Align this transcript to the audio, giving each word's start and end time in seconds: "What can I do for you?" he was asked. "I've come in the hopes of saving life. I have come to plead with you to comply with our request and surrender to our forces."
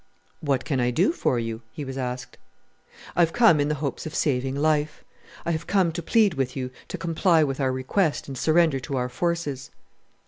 "What 0.39 0.65
can 0.65 0.79
I 0.79 0.89
do 0.89 1.11
for 1.11 1.37
you?" 1.37 1.61
he 1.71 1.85
was 1.85 1.95
asked. 1.95 2.39
"I've 3.15 3.33
come 3.33 3.59
in 3.59 3.67
the 3.67 3.75
hopes 3.75 4.07
of 4.07 4.15
saving 4.15 4.55
life. 4.55 5.03
I 5.45 5.51
have 5.51 5.67
come 5.67 5.91
to 5.91 6.01
plead 6.01 6.33
with 6.33 6.55
you 6.57 6.71
to 6.87 6.97
comply 6.97 7.43
with 7.43 7.59
our 7.59 7.71
request 7.71 8.27
and 8.27 8.35
surrender 8.35 8.79
to 8.79 8.97
our 8.97 9.09
forces." 9.09 9.69